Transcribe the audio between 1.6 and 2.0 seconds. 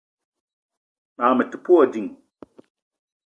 pe wa